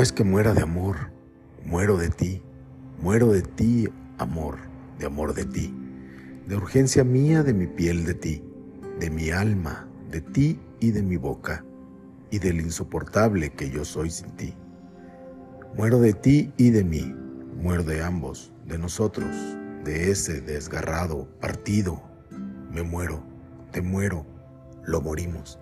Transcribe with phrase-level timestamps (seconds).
[0.00, 0.96] es que muera de amor,
[1.64, 2.42] muero de ti,
[3.00, 4.56] muero de ti, amor,
[4.98, 5.74] de amor de ti,
[6.48, 8.42] de urgencia mía de mi piel de ti,
[8.98, 11.64] de mi alma, de ti y de mi boca,
[12.30, 14.54] y del insoportable que yo soy sin ti.
[15.76, 17.14] Muero de ti y de mí,
[17.56, 19.30] muero de ambos, de nosotros,
[19.84, 22.02] de ese desgarrado, partido.
[22.70, 23.22] Me muero,
[23.70, 24.26] te muero,
[24.84, 25.58] lo morimos.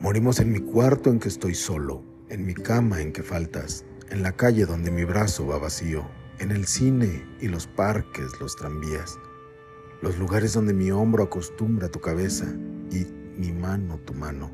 [0.00, 4.22] Morimos en mi cuarto en que estoy solo, en mi cama en que faltas, en
[4.22, 6.06] la calle donde mi brazo va vacío,
[6.38, 9.18] en el cine y los parques, los tranvías,
[10.00, 12.46] los lugares donde mi hombro acostumbra tu cabeza
[12.90, 13.06] y
[13.38, 14.50] mi mano tu mano,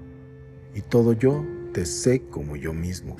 [0.75, 3.15] y todo yo te sé como yo mismo.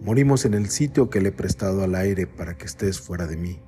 [0.00, 3.36] Morimos en el sitio que le he prestado al aire para que estés fuera de
[3.36, 3.60] mí,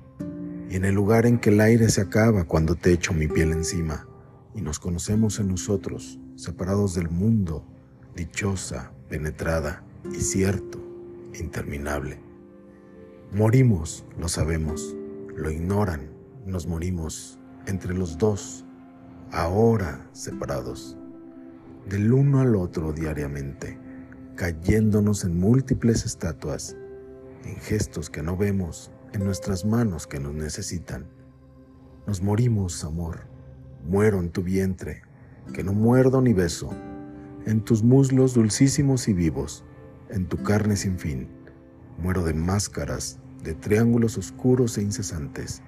[0.69, 3.51] y en el lugar en que el aire se acaba cuando te echo mi piel
[3.51, 4.07] encima,
[4.55, 7.67] y nos conocemos en nosotros, separados del mundo,
[8.15, 10.79] dichosa, penetrada y cierto,
[11.39, 12.19] interminable.
[13.31, 14.95] Morimos, lo sabemos,
[15.35, 16.09] lo ignoran,
[16.45, 18.65] nos morimos entre los dos,
[19.31, 20.97] ahora separados,
[21.87, 23.79] del uno al otro diariamente
[24.35, 26.75] cayéndonos en múltiples estatuas,
[27.45, 31.05] en gestos que no vemos, en nuestras manos que nos necesitan.
[32.07, 33.21] Nos morimos, amor,
[33.87, 35.03] muero en tu vientre,
[35.53, 36.71] que no muerdo ni beso,
[37.45, 39.63] en tus muslos dulcísimos y vivos,
[40.09, 41.27] en tu carne sin fin.
[41.97, 45.61] Muero de máscaras, de triángulos oscuros e incesantes.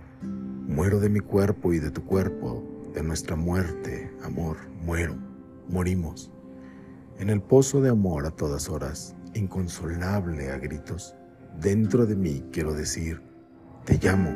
[0.68, 5.16] Muero de mi cuerpo y de tu cuerpo, de nuestra muerte, amor, muero,
[5.70, 6.32] morimos
[7.20, 11.16] en el pozo de amor a todas horas, inconsolable a gritos,
[11.60, 13.22] dentro de mí quiero decir,
[13.86, 14.32] te llamo,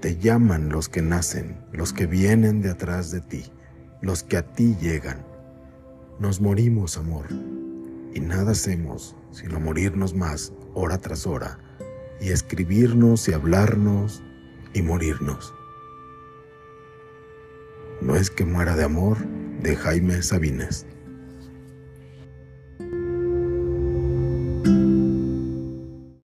[0.00, 3.44] te llaman los que nacen, los que vienen de atrás de ti,
[4.00, 5.24] los que a ti llegan.
[6.22, 7.26] Nos morimos, amor,
[8.14, 11.58] y nada hacemos sino morirnos más hora tras hora,
[12.20, 14.22] y escribirnos y hablarnos
[14.72, 15.52] y morirnos.
[18.00, 19.18] No es que muera de amor
[19.64, 20.86] de Jaime Sabines.